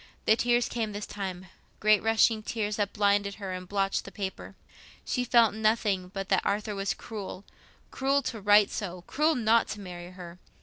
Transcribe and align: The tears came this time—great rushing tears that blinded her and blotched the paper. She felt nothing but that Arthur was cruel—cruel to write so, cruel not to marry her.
The 0.25 0.35
tears 0.35 0.67
came 0.67 0.93
this 0.93 1.05
time—great 1.05 2.01
rushing 2.01 2.41
tears 2.41 2.77
that 2.77 2.91
blinded 2.91 3.35
her 3.35 3.53
and 3.53 3.69
blotched 3.69 4.03
the 4.03 4.11
paper. 4.11 4.55
She 5.05 5.23
felt 5.23 5.53
nothing 5.53 6.07
but 6.07 6.27
that 6.29 6.41
Arthur 6.43 6.73
was 6.73 6.95
cruel—cruel 6.95 8.23
to 8.23 8.41
write 8.41 8.71
so, 8.71 9.03
cruel 9.05 9.35
not 9.35 9.67
to 9.67 9.79
marry 9.79 10.09
her. 10.09 10.39